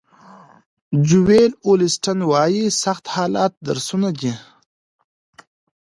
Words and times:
جویل 1.07 1.51
اولیسټن 1.67 2.19
وایي 2.31 2.65
سخت 2.83 3.05
حالات 3.15 3.53
درسونه 3.67 4.09
دي. 4.19 4.33